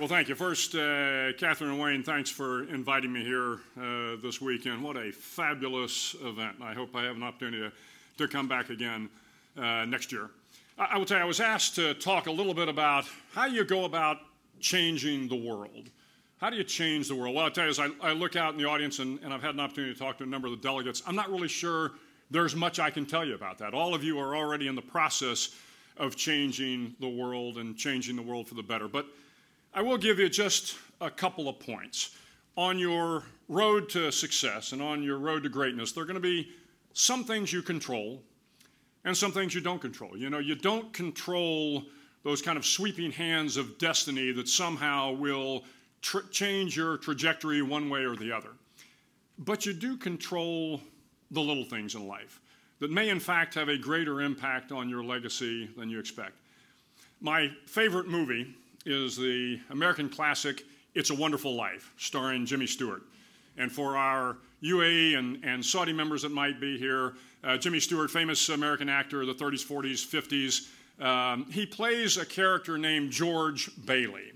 [0.00, 0.34] Well, thank you.
[0.34, 4.82] First, uh, Catherine and Wayne, thanks for inviting me here uh, this weekend.
[4.82, 6.56] What a fabulous event.
[6.62, 7.72] I hope I have an opportunity to,
[8.16, 9.10] to come back again
[9.58, 10.30] uh, next year.
[10.78, 13.44] I, I will tell you, I was asked to talk a little bit about how
[13.44, 14.16] you go about
[14.58, 15.90] changing the world.
[16.38, 17.34] How do you change the world?
[17.34, 19.42] Well, I'll tell you, as I, I look out in the audience, and, and I've
[19.42, 21.92] had an opportunity to talk to a number of the delegates, I'm not really sure
[22.30, 23.74] there's much I can tell you about that.
[23.74, 25.54] All of you are already in the process
[25.98, 28.88] of changing the world and changing the world for the better.
[28.88, 29.04] But
[29.72, 32.16] I will give you just a couple of points.
[32.56, 36.20] On your road to success and on your road to greatness, there are going to
[36.20, 36.50] be
[36.92, 38.20] some things you control
[39.04, 40.16] and some things you don't control.
[40.16, 41.84] You know, you don't control
[42.24, 45.64] those kind of sweeping hands of destiny that somehow will
[46.02, 48.50] tr- change your trajectory one way or the other.
[49.38, 50.80] But you do control
[51.30, 52.40] the little things in life
[52.80, 56.32] that may, in fact, have a greater impact on your legacy than you expect.
[57.20, 58.54] My favorite movie
[58.86, 60.64] is the American classic
[60.94, 63.02] It's a Wonderful Life, starring Jimmy Stewart.
[63.56, 67.14] And for our UAE and, and Saudi members that might be here,
[67.44, 72.26] uh, Jimmy Stewart, famous American actor of the 30s, 40s, 50s, um, he plays a
[72.26, 74.32] character named George Bailey.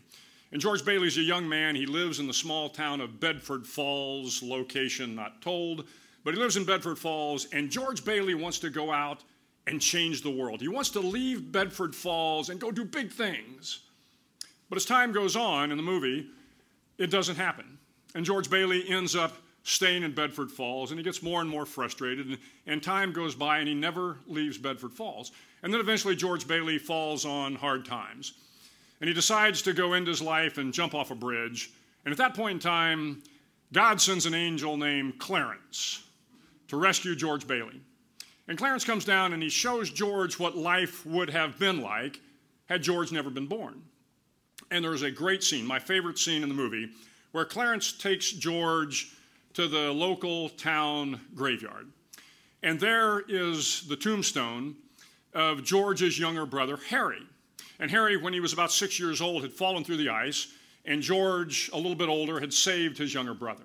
[0.53, 1.75] And George Bailey's a young man.
[1.75, 5.87] He lives in the small town of Bedford Falls, location not told,
[6.23, 7.47] but he lives in Bedford Falls.
[7.53, 9.25] And George Bailey wants to go out
[9.67, 10.61] and change the world.
[10.61, 13.81] He wants to leave Bedford Falls and go do big things.
[14.75, 16.27] But as time goes on in the movie,
[16.99, 17.79] it doesn't happen.
[18.17, 21.65] And George Bailey ends up staying in Bedford Falls, and he gets more and more
[21.65, 22.27] frustrated.
[22.27, 25.31] And, and, time goes by, and he never leaves Bedford Falls.
[25.63, 28.33] And then eventually, George Bailey falls on hard times.
[29.01, 31.71] And he decides to go end his life and jump off a bridge.
[32.05, 33.23] And at that point in time,
[33.73, 36.03] God sends an angel named Clarence
[36.67, 37.81] to rescue George Bailey.
[38.49, 42.19] And Clarence comes down and he shows George what life would have been like
[42.67, 43.81] had George never been born.
[44.71, 46.91] And there's a great scene, my favorite scene in the movie,
[47.33, 49.13] where Clarence takes George
[49.55, 51.87] to the local town graveyard.
[52.63, 54.75] And there is the tombstone
[55.35, 57.23] of George's younger brother, Harry.
[57.79, 60.49] And Harry, when he was about six years old, had fallen through the ice,
[60.85, 63.65] and George, a little bit older, had saved his younger brother.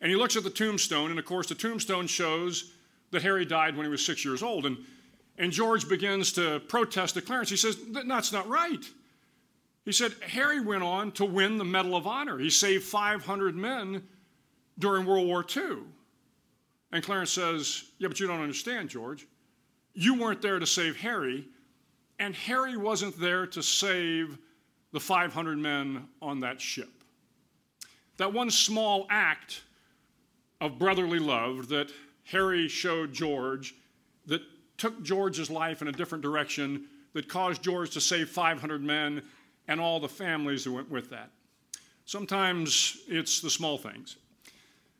[0.00, 2.72] And he looks at the tombstone, and of course, the tombstone shows
[3.10, 4.64] that Harry died when he was six years old.
[4.66, 4.78] And,
[5.38, 7.50] and George begins to protest to Clarence.
[7.50, 8.84] He says, That's not right.
[9.84, 12.38] He said, Harry went on to win the Medal of Honor.
[12.38, 14.02] He saved 500 men
[14.78, 15.78] during World War II.
[16.92, 19.26] And Clarence says, Yeah, but you don't understand, George.
[19.94, 21.46] You weren't there to save Harry,
[22.18, 24.38] and Harry wasn't there to save
[24.92, 26.90] the 500 men on that ship.
[28.16, 29.62] That one small act
[30.60, 31.90] of brotherly love that
[32.24, 33.74] Harry showed George
[34.26, 34.42] that
[34.76, 39.22] took George's life in a different direction, that caused George to save 500 men
[39.70, 41.30] and all the families that went with that.
[42.04, 44.16] Sometimes it's the small things.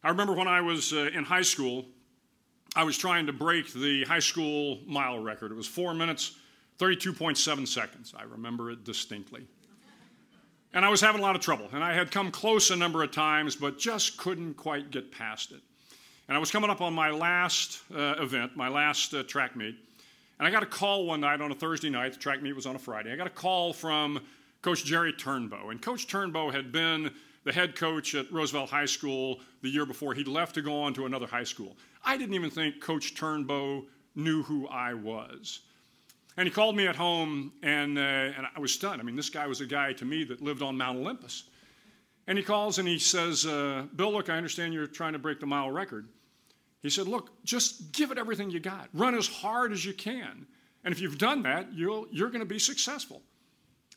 [0.04, 1.86] I remember when I was uh, in high school,
[2.76, 5.50] I was trying to break the high school mile record.
[5.50, 6.36] It was four minutes,
[6.78, 8.14] 32.7 seconds.
[8.16, 9.44] I remember it distinctly.
[10.72, 11.68] And I was having a lot of trouble.
[11.72, 15.50] And I had come close a number of times, but just couldn't quite get past
[15.50, 15.60] it.
[16.28, 19.74] And I was coming up on my last uh, event, my last uh, track meet.
[20.38, 22.12] And I got a call one night on a Thursday night.
[22.12, 23.12] The track meet was on a Friday.
[23.12, 24.20] I got a call from
[24.62, 25.70] Coach Jerry Turnbow.
[25.70, 27.10] And Coach Turnbow had been
[27.44, 30.14] the head coach at Roosevelt High School the year before.
[30.14, 31.76] He'd left to go on to another high school.
[32.04, 33.84] I didn't even think Coach Turnbow
[34.14, 35.60] knew who I was.
[36.36, 39.00] And he called me at home, and, uh, and I was stunned.
[39.00, 41.44] I mean, this guy was a guy to me that lived on Mount Olympus.
[42.26, 45.40] And he calls and he says, uh, Bill, look, I understand you're trying to break
[45.40, 46.08] the mile record.
[46.82, 48.88] He said, Look, just give it everything you got.
[48.94, 50.46] Run as hard as you can.
[50.84, 53.22] And if you've done that, you'll, you're going to be successful.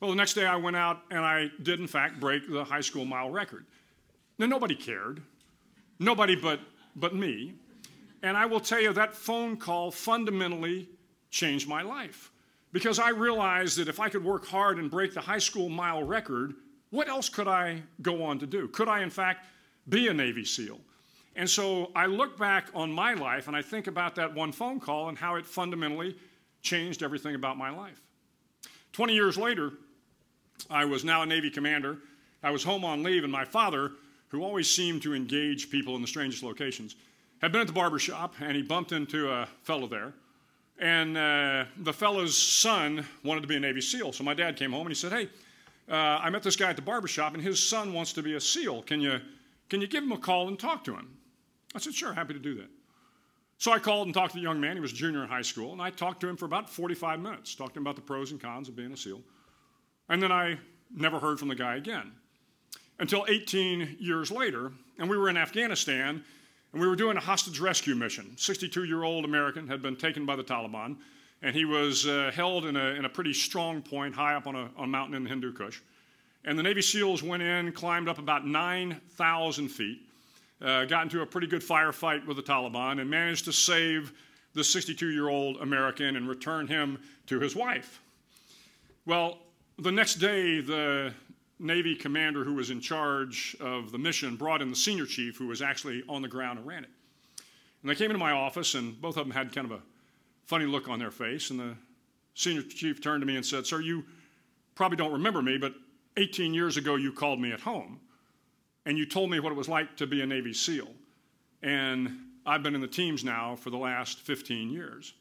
[0.03, 2.81] Well, the next day I went out and I did, in fact, break the high
[2.81, 3.65] school mile record.
[4.37, 5.23] Now, nobody cared.
[5.97, 6.59] Nobody but,
[6.97, 7.53] but me.
[8.21, 10.89] And I will tell you that phone call fundamentally
[11.31, 12.33] changed my life
[12.73, 16.03] because I realized that if I could work hard and break the high school mile
[16.03, 16.55] record,
[16.89, 18.67] what else could I go on to do?
[18.67, 19.45] Could I, in fact,
[19.87, 20.81] be a Navy SEAL?
[21.37, 24.81] And so I look back on my life and I think about that one phone
[24.81, 26.17] call and how it fundamentally
[26.61, 28.01] changed everything about my life.
[28.91, 29.71] 20 years later,
[30.69, 31.97] I was now a Navy commander.
[32.41, 33.91] I was home on leave, and my father,
[34.29, 36.95] who always seemed to engage people in the strangest locations,
[37.41, 40.13] had been at the barber shop, and he bumped into a fellow there.
[40.79, 44.13] And uh, the fellow's son wanted to be a Navy SEAL.
[44.13, 45.29] So my dad came home and he said, Hey,
[45.89, 48.35] uh, I met this guy at the barber shop, and his son wants to be
[48.35, 48.83] a SEAL.
[48.83, 49.19] Can you,
[49.69, 51.15] can you give him a call and talk to him?
[51.75, 52.69] I said, Sure, happy to do that.
[53.57, 54.75] So I called and talked to the young man.
[54.75, 57.19] He was a junior in high school, and I talked to him for about 45
[57.19, 59.21] minutes, talked to him about the pros and cons of being a SEAL.
[60.13, 60.59] And then I
[60.95, 62.11] never heard from the guy again.
[62.99, 66.23] Until 18 years later, and we were in Afghanistan,
[66.71, 68.35] and we were doing a hostage rescue mission.
[68.37, 70.97] 62 year old American had been taken by the Taliban,
[71.41, 74.55] and he was uh, held in a, in a pretty strong point high up on
[74.55, 75.79] a, on a mountain in the Hindu Kush.
[76.45, 79.99] And the Navy SEALs went in, climbed up about 9,000 feet,
[80.61, 84.13] uh, got into a pretty good firefight with the Taliban, and managed to save
[84.53, 87.99] the 62 year old American and return him to his wife.
[89.07, 89.39] Well,
[89.79, 91.13] the next day, the
[91.59, 95.47] Navy commander who was in charge of the mission brought in the senior chief who
[95.47, 96.89] was actually on the ground and ran it.
[97.81, 99.81] And they came into my office, and both of them had kind of a
[100.45, 101.49] funny look on their face.
[101.49, 101.75] And the
[102.33, 104.03] senior chief turned to me and said, Sir, you
[104.75, 105.73] probably don't remember me, but
[106.17, 107.99] 18 years ago you called me at home
[108.85, 110.87] and you told me what it was like to be a Navy SEAL.
[111.61, 115.13] And I've been in the teams now for the last 15 years.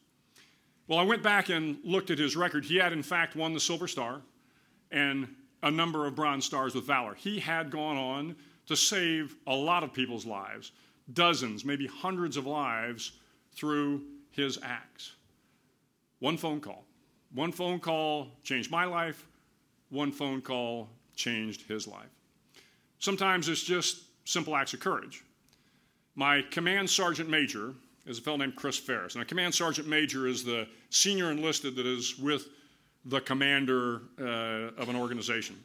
[0.88, 2.64] Well, I went back and looked at his record.
[2.64, 4.20] He had, in fact, won the Silver Star
[4.92, 5.26] and
[5.62, 7.14] a number of Bronze Stars with Valor.
[7.14, 8.36] He had gone on
[8.66, 10.72] to save a lot of people's lives,
[11.12, 13.12] dozens, maybe hundreds of lives
[13.54, 15.12] through his acts.
[16.20, 16.84] One phone call.
[17.34, 19.26] One phone call changed my life.
[19.90, 22.10] One phone call changed his life.
[22.98, 25.24] Sometimes it's just simple acts of courage.
[26.14, 27.74] My command sergeant major
[28.06, 29.16] is a fellow named Chris Faris.
[29.16, 32.48] A command sergeant major is the senior enlisted that is with
[33.04, 35.56] the commander uh, of an organization.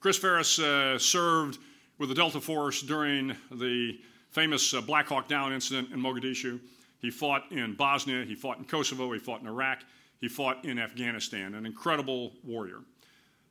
[0.00, 1.58] Chris Faris uh, served
[1.98, 3.98] with the Delta Force during the
[4.30, 6.58] famous uh, Black Hawk Down incident in Mogadishu.
[7.00, 9.80] He fought in Bosnia, he fought in Kosovo, he fought in Iraq,
[10.20, 12.80] he fought in Afghanistan, an incredible warrior.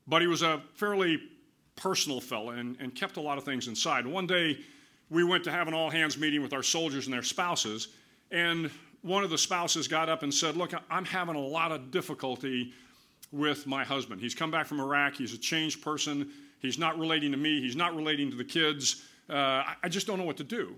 [0.07, 1.19] But he was a fairly
[1.75, 4.05] personal fellow and, and kept a lot of things inside.
[4.05, 4.59] One day,
[5.09, 7.89] we went to have an all hands meeting with our soldiers and their spouses,
[8.31, 8.69] and
[9.01, 12.73] one of the spouses got up and said, Look, I'm having a lot of difficulty
[13.31, 14.21] with my husband.
[14.21, 16.29] He's come back from Iraq, he's a changed person,
[16.59, 19.03] he's not relating to me, he's not relating to the kids.
[19.29, 20.75] Uh, I just don't know what to do.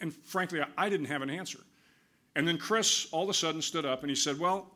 [0.00, 1.60] And frankly, I didn't have an answer.
[2.36, 4.70] And then Chris all of a sudden stood up and he said, Well,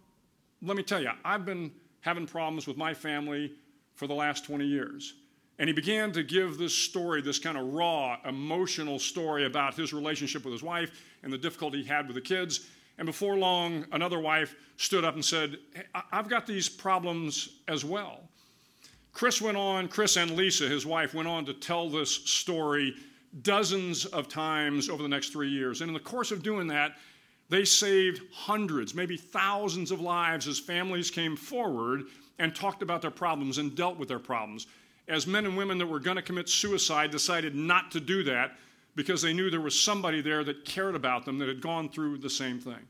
[0.62, 3.52] let me tell you, I've been having problems with my family
[3.94, 5.14] for the last 20 years.
[5.58, 9.92] And he began to give this story, this kind of raw, emotional story about his
[9.92, 10.90] relationship with his wife
[11.22, 12.68] and the difficulty he had with the kids.
[12.98, 17.84] And before long, another wife stood up and said, hey, I've got these problems as
[17.84, 18.20] well.
[19.12, 22.94] Chris went on, Chris and Lisa, his wife, went on to tell this story
[23.42, 25.80] dozens of times over the next three years.
[25.80, 26.96] And in the course of doing that,
[27.48, 32.04] they saved hundreds, maybe thousands of lives as families came forward
[32.40, 34.66] and talked about their problems and dealt with their problems
[35.08, 38.56] as men and women that were going to commit suicide decided not to do that
[38.96, 42.18] because they knew there was somebody there that cared about them that had gone through
[42.18, 42.86] the same thing.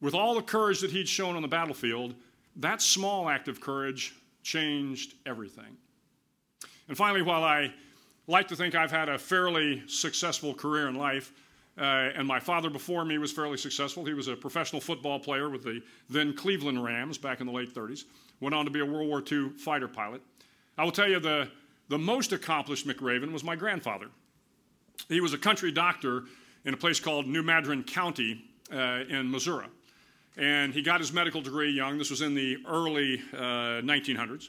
[0.00, 2.14] With all the courage that he'd shown on the battlefield,
[2.56, 5.76] that small act of courage changed everything.
[6.88, 7.72] And finally, while I
[8.26, 11.32] like to think I've had a fairly successful career in life,
[11.78, 14.04] uh, and my father before me was fairly successful.
[14.04, 17.74] He was a professional football player with the then Cleveland Rams back in the late
[17.74, 18.04] 30s.
[18.40, 20.20] Went on to be a World War II fighter pilot.
[20.78, 21.48] I will tell you the,
[21.88, 24.06] the most accomplished McRaven was my grandfather.
[25.08, 26.24] He was a country doctor
[26.64, 29.66] in a place called New Madrid County uh, in Missouri.
[30.36, 31.98] And he got his medical degree young.
[31.98, 34.48] This was in the early uh, 1900s.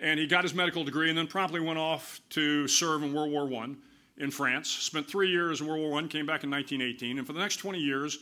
[0.00, 3.30] And he got his medical degree and then promptly went off to serve in World
[3.30, 3.74] War I
[4.18, 4.68] in France.
[4.68, 7.18] Spent three years in World War I, came back in 1918.
[7.18, 8.18] And for the next 20 years,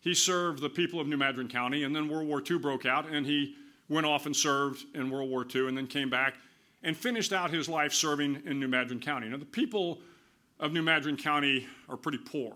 [0.00, 1.84] he served the people of New Madrid County.
[1.84, 3.54] And then World War II broke out, and he
[3.88, 6.34] went off and served in World War II and then came back
[6.84, 9.28] and finished out his life serving in New Madrid County.
[9.28, 9.98] Now, the people
[10.60, 12.54] of New Madrid County are pretty poor,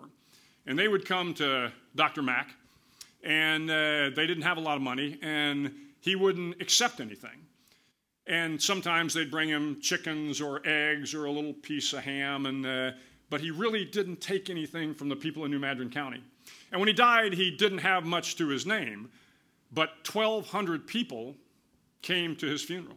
[0.67, 2.23] and they would come to Dr.
[2.23, 2.55] Mack,
[3.25, 7.47] and uh, they didn't have a lot of money, and he wouldn't accept anything.
[8.27, 12.67] And sometimes they'd bring him chickens or eggs or a little piece of ham, and,
[12.67, 12.91] uh,
[13.31, 16.23] but he really didn't take anything from the people in New Madrid County.
[16.71, 19.09] And when he died, he didn't have much to his name,
[19.73, 21.35] but 1,200 people
[22.03, 22.97] came to his funeral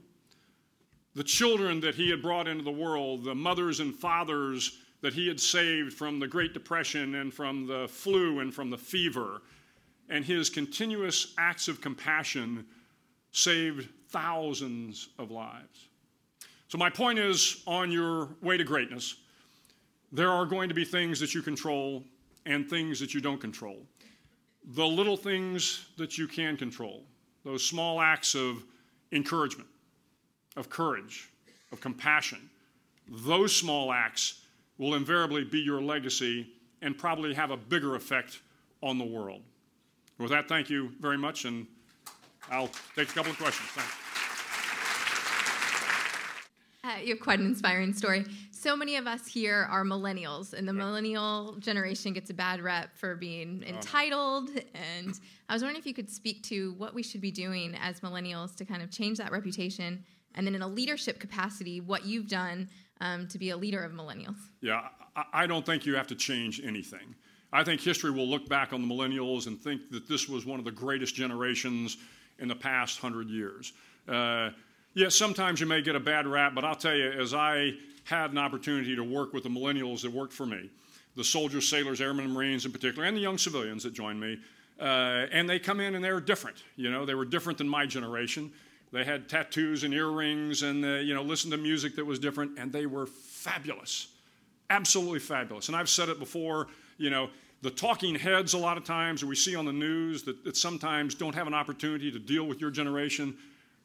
[1.15, 5.27] the children that he had brought into the world, the mothers and fathers that he
[5.27, 9.41] had saved from the Great Depression and from the flu and from the fever,
[10.09, 12.65] and his continuous acts of compassion
[13.31, 15.87] saved thousands of lives.
[16.67, 19.15] So, my point is on your way to greatness,
[20.11, 22.03] there are going to be things that you control
[22.45, 23.77] and things that you don't control.
[24.75, 27.03] The little things that you can control,
[27.43, 28.63] those small acts of
[29.11, 29.69] encouragement,
[30.55, 31.29] of courage,
[31.71, 32.49] of compassion.
[33.07, 34.41] Those small acts
[34.77, 36.47] will invariably be your legacy
[36.81, 38.41] and probably have a bigger effect
[38.81, 39.41] on the world.
[40.17, 41.67] With that, thank you very much, and
[42.49, 43.69] I'll take a couple of questions.
[43.69, 44.01] Thanks.
[46.83, 48.25] Uh, you have quite an inspiring story.
[48.51, 52.95] So many of us here are millennials, and the millennial generation gets a bad rep
[52.95, 53.75] for being uh-huh.
[53.75, 54.49] entitled.
[54.73, 57.99] And I was wondering if you could speak to what we should be doing as
[58.01, 60.03] millennials to kind of change that reputation,
[60.35, 62.69] and then in a leadership capacity, what you've done
[62.99, 64.37] um, to be a leader of millennials.
[64.61, 64.87] Yeah,
[65.33, 67.15] I don't think you have to change anything.
[67.53, 70.59] I think history will look back on the millennials and think that this was one
[70.59, 71.97] of the greatest generations
[72.39, 73.73] in the past hundred years.
[74.07, 74.51] Uh,
[74.93, 78.31] Yes, sometimes you may get a bad rap, but I'll tell you, as I had
[78.31, 80.69] an opportunity to work with the millennials that worked for me,
[81.15, 84.37] the soldiers, sailors, airmen, and Marines in particular, and the young civilians that joined me,
[84.81, 86.57] uh, and they come in and they were different.
[86.75, 88.51] You know, they were different than my generation.
[88.91, 92.59] They had tattoos and earrings and, uh, you know, listened to music that was different,
[92.59, 94.07] and they were fabulous.
[94.69, 95.67] Absolutely fabulous.
[95.67, 96.67] And I've said it before,
[96.97, 97.29] you know,
[97.61, 101.15] the talking heads a lot of times we see on the news that, that sometimes
[101.15, 103.37] don't have an opportunity to deal with your generation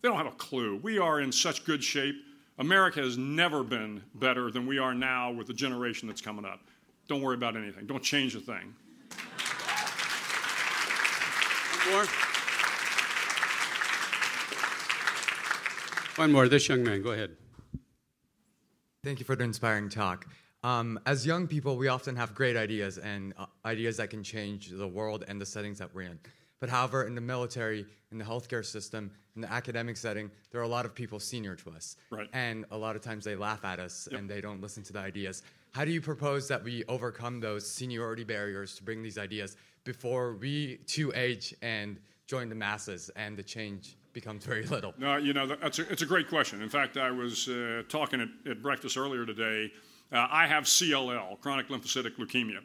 [0.03, 0.79] they don't have a clue.
[0.83, 2.15] We are in such good shape.
[2.59, 6.61] America has never been better than we are now with the generation that's coming up.
[7.09, 7.87] Don't worry about anything.
[7.87, 8.75] Don't change a thing.
[11.87, 12.36] One more.
[16.17, 16.49] One more.
[16.49, 17.37] This young man, go ahead.
[19.05, 20.27] Thank you for the inspiring talk.
[20.65, 24.71] Um, as young people, we often have great ideas and uh, ideas that can change
[24.71, 26.19] the world and the settings that we're in.
[26.59, 30.65] But however, in the military, in the healthcare system, in the academic setting, there are
[30.65, 31.97] a lot of people senior to us.
[32.11, 32.29] Right.
[32.33, 34.19] And a lot of times they laugh at us yep.
[34.19, 35.43] and they don't listen to the ideas.
[35.73, 40.33] How do you propose that we overcome those seniority barriers to bring these ideas before
[40.33, 44.95] we too age and join the masses and the change becomes very little?
[44.97, 46.63] No, you know, that's a, it's a great question.
[46.63, 49.71] In fact, I was uh, talking at, at, breakfast earlier today.
[50.11, 52.61] Uh, I have CLL, chronic lymphocytic leukemia.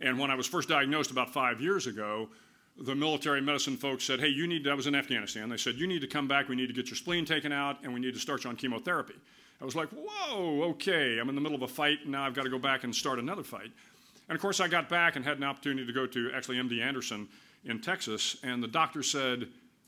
[0.00, 2.28] And when I was first diagnosed about five years ago,
[2.76, 5.76] the military medicine folks said, hey, you need, to, I was in Afghanistan, they said,
[5.76, 8.00] you need to come back, we need to get your spleen taken out, and we
[8.00, 9.14] need to start you on chemotherapy.
[9.62, 12.34] I was like, whoa, okay, I'm in the middle of a fight, and now I've
[12.34, 13.70] got to go back and start another fight.
[14.28, 16.82] And of course, I got back and had an opportunity to go to actually MD
[16.82, 17.28] Anderson
[17.64, 19.46] in Texas, and the doctor said,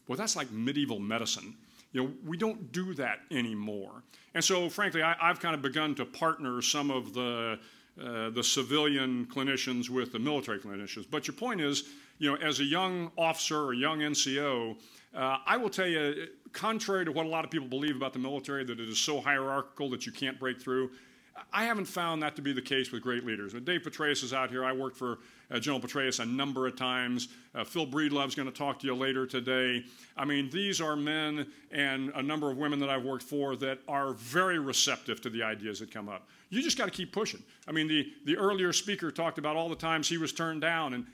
[0.08, 1.54] well, that's like medieval medicine.
[1.92, 4.02] You know, we don't do that anymore.
[4.34, 7.58] And so, frankly, I, have kind of begun to partner some of the,
[8.02, 11.06] uh, the civilian clinicians with the military clinicians.
[11.10, 11.84] But your point is,
[12.18, 14.76] you know, as a young officer or young NCO,
[15.14, 18.18] uh, I will tell you, contrary to what a lot of people believe about the
[18.18, 20.90] military, that it is so hierarchical that you can't break through,
[21.52, 23.54] I haven't found that to be the case with great leaders.
[23.54, 25.18] When Dave Petraeus is out here, I worked for
[25.50, 27.28] uh, General Petraeus a number of times.
[27.54, 29.84] Uh, Phil Breedlove's going to talk to you later today.
[30.16, 33.78] I mean, these are men and a number of women that I've worked for that
[33.88, 36.28] are very receptive to the ideas that come up.
[36.50, 37.42] You just got to keep pushing.
[37.66, 40.94] I mean, the, the earlier speaker talked about all the times he was turned down,
[40.94, 41.06] and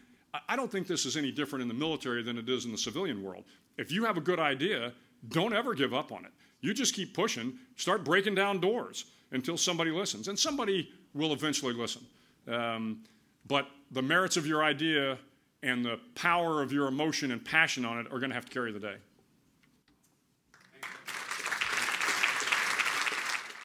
[0.49, 2.79] I don't think this is any different in the military than it is in the
[2.79, 3.45] civilian world.
[3.79, 4.93] If you have a good idea,
[5.29, 6.31] don't ever give up on it.
[6.61, 9.05] You just keep pushing, start breaking down doors
[9.35, 10.29] until somebody listens.
[10.29, 12.07] And somebody will eventually listen.
[12.49, 13.01] Um,
[13.47, 15.19] but the merits of your idea
[15.63, 18.53] and the power of your emotion and passion on it are going to have to
[18.53, 18.97] carry the day.